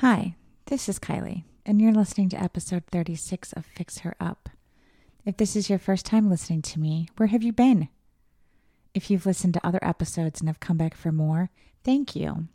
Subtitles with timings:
[0.00, 0.34] Hi,
[0.64, 4.48] this is Kylie, and you're listening to episode 36 of Fix Her Up.
[5.26, 7.90] If this is your first time listening to me, where have you been?
[8.94, 11.50] If you've listened to other episodes and have come back for more,
[11.84, 12.48] thank you.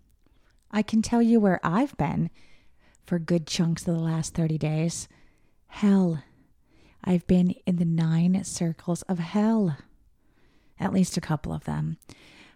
[0.72, 2.32] I can tell you where I've been
[3.06, 5.08] for good chunks of the last 30 days.
[5.68, 6.24] Hell.
[7.04, 9.78] I've been in the nine circles of hell.
[10.80, 11.98] At least a couple of them.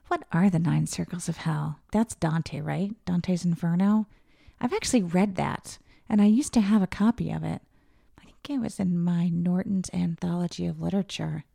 [0.07, 1.77] What are the nine circles of hell?
[1.91, 2.95] That's Dante, right?
[3.05, 4.07] Dante's Inferno?
[4.61, 5.77] I've actually read that,
[6.09, 7.61] and I used to have a copy of it.
[8.19, 11.45] I think it was in my Norton's Anthology of Literature.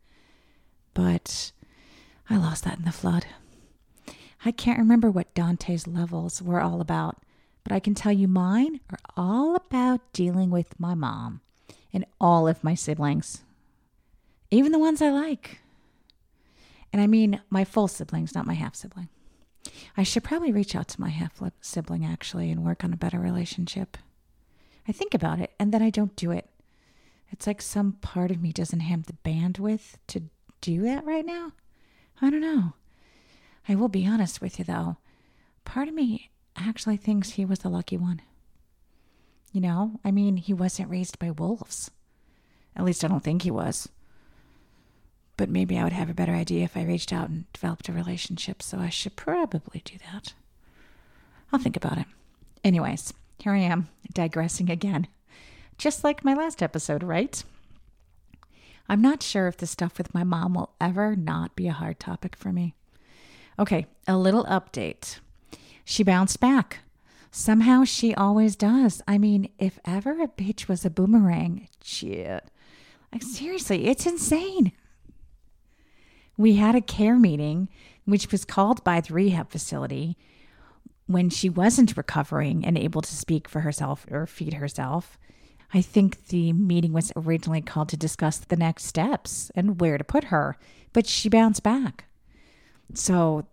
[0.93, 1.51] But
[2.29, 3.25] I lost that in the flood.
[4.43, 7.17] I can't remember what Dante's levels were all about,
[7.63, 11.41] but I can tell you mine are all about dealing with my mom
[11.91, 13.43] and all of my siblings,
[14.51, 15.59] even the ones I like.
[16.93, 19.09] And I mean my full siblings, not my half sibling.
[19.97, 23.19] I should probably reach out to my half sibling actually and work on a better
[23.19, 23.97] relationship.
[24.87, 26.49] I think about it and then I don't do it.
[27.31, 30.23] It's like some part of me doesn't have the bandwidth to
[30.61, 31.53] do that right now.
[32.21, 32.73] I don't know.
[33.67, 34.97] I will be honest with you though.
[35.63, 38.21] Part of me actually thinks he was the lucky one.
[39.51, 41.89] You know, I mean, he wasn't raised by wolves.
[42.75, 43.87] At least I don't think he was.
[45.37, 47.93] But maybe I would have a better idea if I reached out and developed a
[47.93, 50.33] relationship, so I should probably do that.
[51.51, 52.05] I'll think about it.
[52.63, 55.07] Anyways, here I am, digressing again.
[55.77, 57.43] Just like my last episode, right?
[58.87, 61.99] I'm not sure if the stuff with my mom will ever not be a hard
[61.99, 62.75] topic for me.
[63.59, 65.19] Okay, a little update.
[65.83, 66.79] She bounced back.
[67.31, 69.01] Somehow she always does.
[69.07, 72.45] I mean, if ever a bitch was a boomerang, shit.
[73.11, 74.71] Like, seriously, it's insane.
[76.37, 77.69] We had a care meeting,
[78.05, 80.17] which was called by the rehab facility
[81.07, 85.17] when she wasn't recovering and able to speak for herself or feed herself.
[85.73, 90.03] I think the meeting was originally called to discuss the next steps and where to
[90.03, 90.57] put her,
[90.93, 92.05] but she bounced back.
[92.93, 93.45] So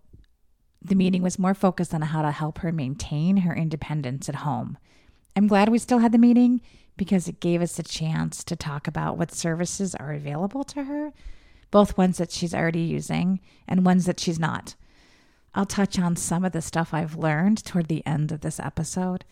[0.80, 4.78] the meeting was more focused on how to help her maintain her independence at home.
[5.36, 6.60] I'm glad we still had the meeting
[6.96, 11.12] because it gave us a chance to talk about what services are available to her
[11.72, 14.76] both ones that she's already using and ones that she's not.
[15.54, 19.24] I'll touch on some of the stuff I've learned toward the end of this episode,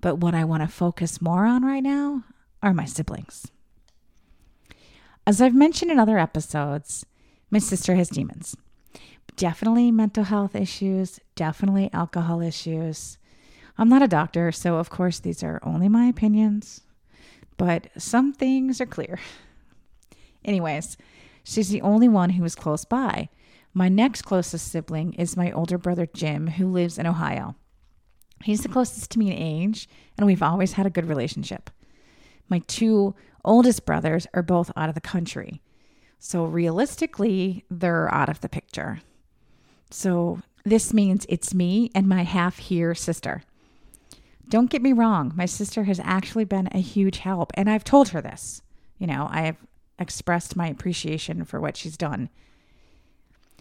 [0.00, 2.22] but what I want to focus more on right now
[2.62, 3.50] are my siblings.
[5.26, 7.04] As I've mentioned in other episodes,
[7.50, 8.56] my sister has demons.
[9.34, 13.18] Definitely mental health issues, definitely alcohol issues.
[13.78, 16.82] I'm not a doctor, so of course these are only my opinions,
[17.56, 19.18] but some things are clear.
[20.44, 20.96] Anyways,
[21.48, 23.28] She's the only one who is close by.
[23.72, 27.54] My next closest sibling is my older brother Jim, who lives in Ohio.
[28.42, 31.70] He's the closest to me in age, and we've always had a good relationship.
[32.48, 33.14] My two
[33.44, 35.62] oldest brothers are both out of the country.
[36.18, 39.02] So realistically, they're out of the picture.
[39.88, 43.44] So this means it's me and my half here sister.
[44.48, 48.08] Don't get me wrong, my sister has actually been a huge help, and I've told
[48.08, 48.62] her this.
[48.98, 49.56] You know, I have
[49.98, 52.28] expressed my appreciation for what she's done.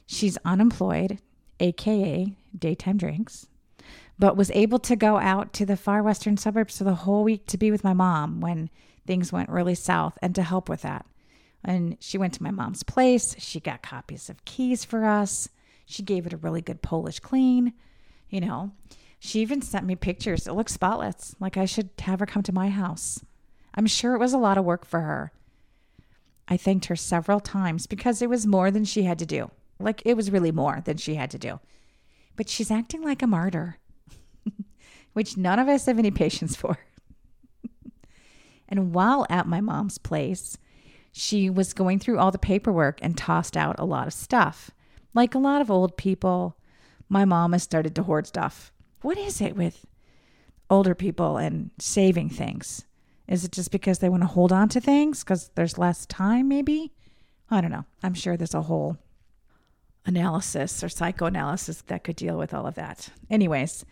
[0.05, 1.19] She's unemployed,
[1.59, 3.47] aka daytime drinks,
[4.19, 7.45] but was able to go out to the far western suburbs for the whole week
[7.47, 8.69] to be with my mom when
[9.05, 11.05] things went really south and to help with that.
[11.63, 13.35] And she went to my mom's place.
[13.39, 15.49] She got copies of keys for us.
[15.85, 17.73] She gave it a really good Polish clean.
[18.29, 18.71] You know,
[19.19, 20.47] she even sent me pictures.
[20.47, 21.35] It looks spotless.
[21.39, 23.23] Like I should have her come to my house.
[23.73, 25.31] I'm sure it was a lot of work for her.
[26.47, 29.51] I thanked her several times because it was more than she had to do.
[29.79, 31.59] Like it was really more than she had to do.
[32.35, 33.77] But she's acting like a martyr,
[35.13, 36.77] which none of us have any patience for.
[38.69, 40.57] and while at my mom's place,
[41.11, 44.71] she was going through all the paperwork and tossed out a lot of stuff.
[45.13, 46.57] Like a lot of old people,
[47.07, 48.73] my mom has started to hoard stuff.
[49.01, 49.85] What is it with
[50.69, 52.83] older people and saving things?
[53.27, 56.47] Is it just because they want to hold on to things because there's less time,
[56.47, 56.91] maybe?
[57.49, 57.85] I don't know.
[58.03, 58.97] I'm sure there's a whole
[60.05, 63.09] analysis or psychoanalysis that could deal with all of that.
[63.29, 63.85] Anyways,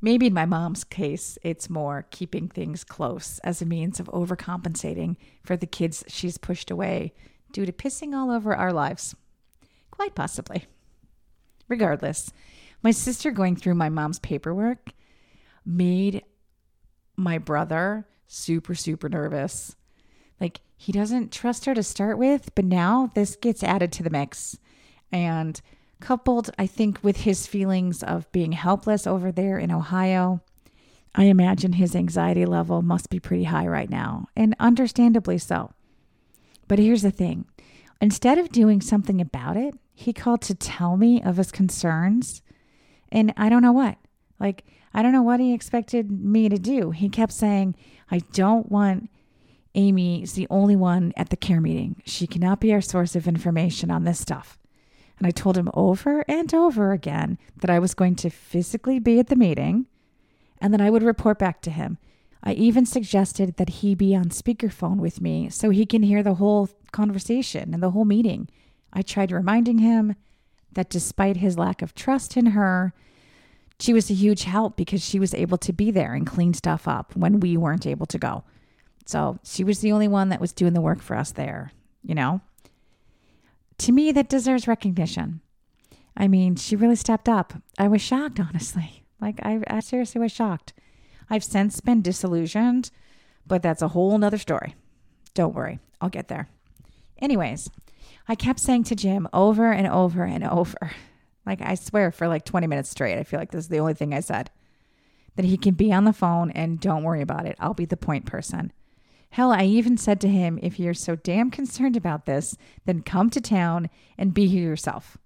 [0.00, 5.16] maybe in my mom's case, it's more keeping things close as a means of overcompensating
[5.42, 7.12] for the kids she's pushed away
[7.52, 9.14] due to pissing all over our lives.
[9.90, 10.66] Quite possibly.
[11.68, 12.30] Regardless,
[12.82, 14.90] my sister going through my mom's paperwork
[15.64, 16.22] made
[17.16, 19.76] my brother super, super nervous.
[20.40, 24.10] Like, he doesn't trust her to start with, but now this gets added to the
[24.10, 24.58] mix.
[25.10, 25.60] And
[26.00, 30.42] coupled, I think, with his feelings of being helpless over there in Ohio,
[31.14, 35.72] I imagine his anxiety level must be pretty high right now, and understandably so.
[36.68, 37.46] But here's the thing
[38.00, 42.42] instead of doing something about it, he called to tell me of his concerns.
[43.10, 43.96] And I don't know what.
[44.38, 46.90] Like, I don't know what he expected me to do.
[46.90, 47.74] He kept saying,
[48.10, 49.10] I don't want
[49.74, 52.02] Amy is the only one at the care meeting.
[52.04, 54.58] She cannot be our source of information on this stuff.
[55.18, 59.18] And I told him over and over again that I was going to physically be
[59.18, 59.86] at the meeting
[60.60, 61.98] and that I would report back to him.
[62.42, 66.34] I even suggested that he be on speakerphone with me so he can hear the
[66.34, 68.48] whole conversation and the whole meeting.
[68.92, 70.14] I tried reminding him
[70.72, 72.94] that despite his lack of trust in her,
[73.78, 76.88] she was a huge help because she was able to be there and clean stuff
[76.88, 78.44] up when we weren't able to go.
[79.04, 82.14] So she was the only one that was doing the work for us there, you
[82.14, 82.40] know?
[83.78, 85.40] To me, that deserves recognition.
[86.16, 87.52] I mean, she really stepped up.
[87.78, 89.04] I was shocked, honestly.
[89.20, 90.72] Like, I, I seriously was shocked.
[91.28, 92.90] I've since been disillusioned,
[93.46, 94.74] but that's a whole nother story.
[95.34, 96.48] Don't worry, I'll get there.
[97.18, 97.70] Anyways,
[98.28, 100.92] I kept saying to Jim over and over and over,
[101.46, 103.94] like I swear for like 20 minutes straight, I feel like this is the only
[103.94, 104.50] thing I said,
[105.36, 107.56] that he can be on the phone and don't worry about it.
[107.60, 108.72] I'll be the point person.
[109.30, 113.30] Hell, I even said to him, if you're so damn concerned about this, then come
[113.30, 115.18] to town and be here yourself.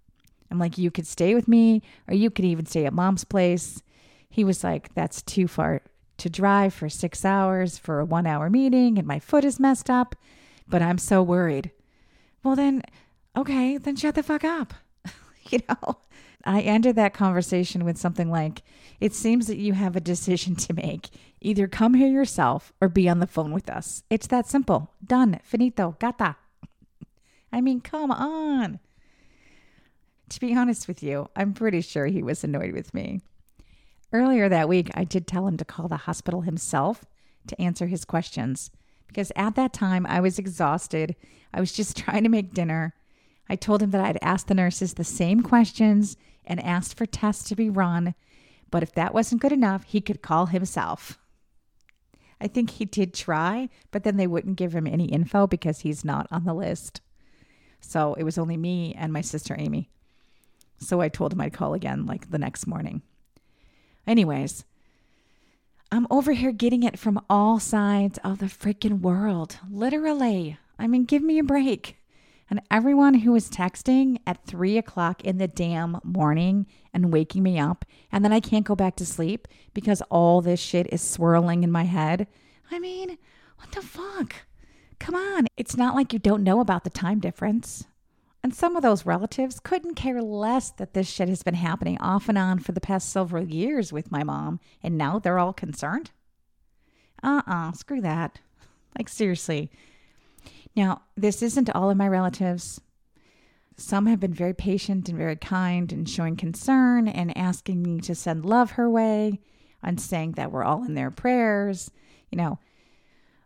[0.51, 3.83] I'm like, you could stay with me, or you could even stay at mom's place.
[4.29, 5.83] He was like, that's too far
[6.19, 9.89] to drive for six hours for a one hour meeting, and my foot is messed
[9.89, 10.17] up,
[10.69, 11.71] but I'm so worried.
[12.43, 12.83] Well, then,
[13.37, 14.75] okay, then shut the fuck up.
[15.51, 15.99] you know?
[16.45, 18.63] I ended that conversation with something like,
[19.01, 21.11] It seems that you have a decision to make.
[21.41, 24.03] Either come here yourself or be on the phone with us.
[24.11, 24.93] It's that simple.
[25.05, 25.41] Done.
[25.43, 25.97] Finito.
[25.99, 26.37] Gata.
[27.53, 28.79] I mean, come on.
[30.29, 33.21] To be honest with you, I'm pretty sure he was annoyed with me.
[34.13, 37.05] Earlier that week, I did tell him to call the hospital himself
[37.47, 38.71] to answer his questions
[39.09, 41.17] because at that time I was exhausted.
[41.53, 42.95] I was just trying to make dinner.
[43.51, 47.49] I told him that I'd asked the nurses the same questions and asked for tests
[47.49, 48.15] to be run,
[48.71, 51.19] but if that wasn't good enough, he could call himself.
[52.41, 56.05] I think he did try, but then they wouldn't give him any info because he's
[56.05, 57.01] not on the list.
[57.81, 59.91] So it was only me and my sister Amy.
[60.79, 63.03] So I told him I'd call again like the next morning.
[64.07, 64.65] Anyways,
[65.91, 69.59] I'm over here getting it from all sides of the freaking world.
[69.69, 70.57] Literally.
[70.79, 71.97] I mean, give me a break.
[72.51, 77.61] And everyone who was texting at three o'clock in the damn morning and waking me
[77.61, 81.63] up, and then I can't go back to sleep because all this shit is swirling
[81.63, 82.27] in my head.
[82.69, 83.19] I mean,
[83.59, 84.35] what the fuck?
[84.99, 85.47] Come on.
[85.57, 87.87] It's not like you don't know about the time difference.
[88.43, 92.29] And some of those relatives couldn't care less that this shit has been happening off
[92.29, 96.11] and on for the past several years with my mom, and now they're all concerned?
[97.23, 98.41] Uh uh-uh, uh, screw that.
[98.99, 99.71] Like, seriously,
[100.77, 102.81] now, this isn't all of my relatives.
[103.77, 108.15] Some have been very patient and very kind and showing concern and asking me to
[108.15, 109.41] send love her way
[109.83, 111.91] and saying that we're all in their prayers.
[112.31, 112.59] You know,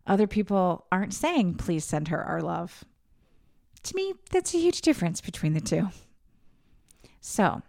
[0.06, 2.84] other people aren't saying, please send her our love.
[3.84, 5.88] To me, that's a huge difference between the two.
[7.20, 7.62] So,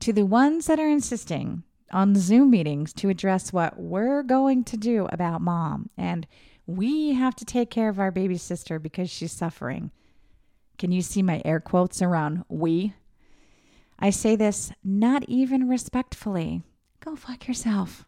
[0.00, 4.76] to the ones that are insisting on Zoom meetings to address what we're going to
[4.76, 6.26] do about mom and
[6.66, 9.90] we have to take care of our baby sister because she's suffering.
[10.78, 12.94] Can you see my air quotes around we?
[13.98, 16.62] I say this not even respectfully.
[17.00, 18.04] Go fuck yourself.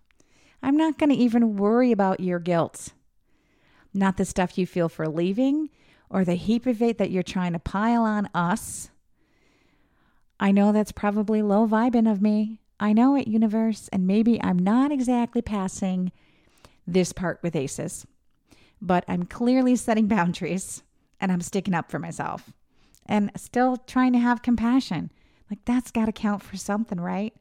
[0.63, 2.93] I'm not going to even worry about your guilt.
[3.95, 5.71] Not the stuff you feel for leaving
[6.11, 8.91] or the heap of it that you're trying to pile on us.
[10.41, 12.61] I know that's probably low vibing of me.
[12.81, 16.13] I know it, universe, and maybe I'm not exactly passing
[16.87, 18.07] this part with aces
[18.81, 20.83] but I'm clearly setting boundaries
[21.21, 22.53] and I'm sticking up for myself
[23.07, 25.11] and still trying to have compassion.
[25.51, 27.35] Like, that's got to count for something, right?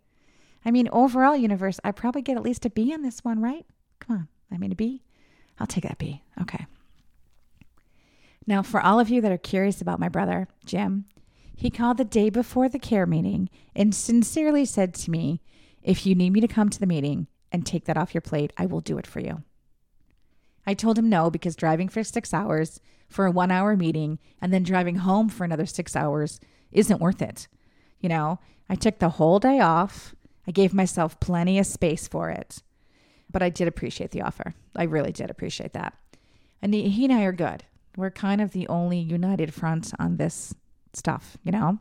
[0.63, 3.65] I mean, overall, universe, I probably get at least a B on this one, right?
[4.00, 4.27] Come on.
[4.51, 5.03] I mean, a B?
[5.60, 6.24] I'll take that B.
[6.41, 6.65] Okay.
[8.46, 11.06] Now, for all of you that are curious about my brother, Jim,
[11.56, 15.41] he called the day before the care meeting and sincerely said to me,
[15.84, 18.53] If you need me to come to the meeting and take that off your plate,
[18.58, 19.44] I will do it for you.
[20.67, 24.53] I told him no because driving for six hours for a one hour meeting and
[24.53, 27.47] then driving home for another six hours isn't worth it.
[28.01, 30.13] You know, I took the whole day off.
[30.45, 32.62] I gave myself plenty of space for it.
[33.31, 34.53] But I did appreciate the offer.
[34.75, 35.93] I really did appreciate that.
[36.62, 37.63] And he, and I are good.
[37.95, 40.53] We're kind of the only united front on this
[40.93, 41.79] stuff, you know?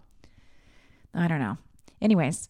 [1.12, 1.58] I don't know.
[2.00, 2.48] Anyways,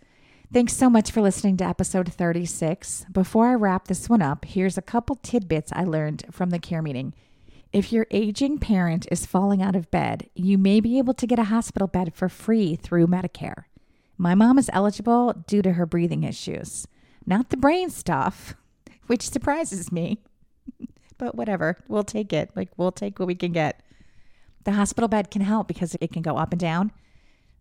[0.52, 3.06] Thanks so much for listening to episode 36.
[3.10, 6.80] Before I wrap this one up, here's a couple tidbits I learned from the care
[6.80, 7.14] meeting.
[7.72, 11.40] If your aging parent is falling out of bed, you may be able to get
[11.40, 13.64] a hospital bed for free through Medicare.
[14.16, 16.86] My mom is eligible due to her breathing issues,
[17.26, 18.54] not the brain stuff,
[19.08, 20.22] which surprises me.
[21.18, 22.50] but whatever, we'll take it.
[22.54, 23.82] Like, we'll take what we can get.
[24.62, 26.92] The hospital bed can help because it can go up and down,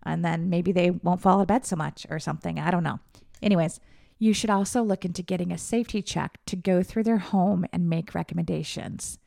[0.05, 2.59] and then maybe they won't fall of bed so much or something.
[2.59, 3.00] I don't know.
[3.41, 3.79] Anyways,
[4.17, 7.89] you should also look into getting a safety check to go through their home and
[7.89, 9.17] make recommendations.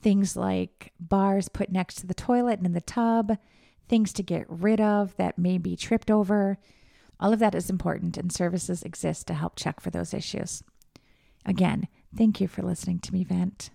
[0.00, 3.36] Things like bars put next to the toilet and in the tub,
[3.88, 6.58] things to get rid of that may be tripped over.
[7.18, 10.62] All of that is important, and services exist to help check for those issues.
[11.44, 13.70] Again, thank you for listening to me vent.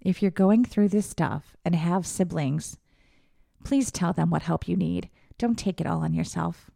[0.00, 2.78] If you're going through this stuff and have siblings,
[3.64, 5.08] please tell them what help you need.
[5.38, 6.70] Don't take it all on yourself.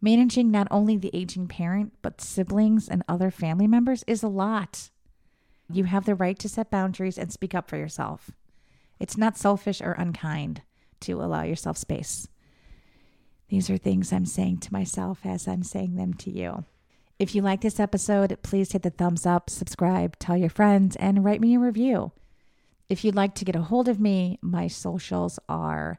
[0.00, 4.90] Managing not only the aging parent, but siblings and other family members is a lot.
[5.70, 8.30] You have the right to set boundaries and speak up for yourself.
[9.00, 10.62] It's not selfish or unkind
[11.00, 12.28] to allow yourself space.
[13.48, 16.64] These are things I'm saying to myself as I'm saying them to you.
[17.18, 21.24] If you like this episode, please hit the thumbs up, subscribe, tell your friends, and
[21.24, 22.12] write me a review.
[22.88, 25.98] If you'd like to get a hold of me, my socials are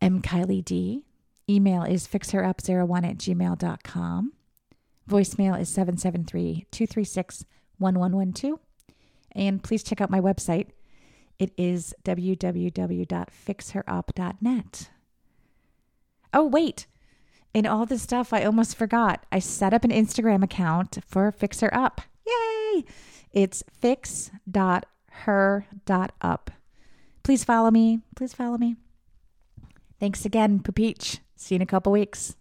[0.00, 1.02] mkylie
[1.48, 4.32] Email is fixherup01 at gmail.com.
[5.08, 7.44] Voicemail is 773 236
[7.78, 8.58] 1112.
[9.32, 10.70] And please check out my website.
[11.38, 14.90] It is www.fixherup.net.
[16.34, 16.86] Oh, wait.
[17.54, 19.24] In all this stuff, I almost forgot.
[19.30, 22.00] I set up an Instagram account for Fix Her Up.
[22.26, 22.84] Yay!
[23.36, 24.30] It's fix.her.up.
[27.22, 28.00] Please follow me.
[28.16, 28.76] Please follow me.
[30.00, 31.18] Thanks again, Papeach.
[31.36, 32.34] See you in a couple weeks.